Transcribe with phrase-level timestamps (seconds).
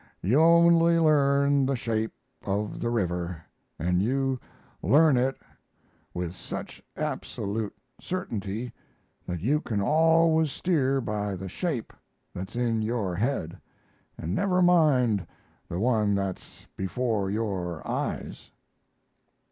[0.23, 2.13] you only learn the shape
[2.43, 3.39] of the river;
[3.77, 4.39] and you
[4.81, 5.35] learn it
[6.11, 8.73] with such absolute certainty
[9.27, 11.93] that you can always steer by the shape
[12.33, 13.61] that's in your head,
[14.17, 15.23] and never mind
[15.69, 18.49] the one that's before your eyes."